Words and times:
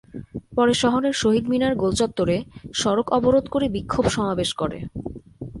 পরে 0.55 0.73
শহরের 0.73 1.13
শহীদ 1.13 1.45
মিনার 1.49 1.73
গোলচত্বরে 1.75 2.37
সড়ক 2.73 3.07
অবরোধ 3.11 3.45
করে 3.49 3.65
বিক্ষোভ 3.69 4.05
সমাবেশ 4.07 4.49
করে। 4.53 4.77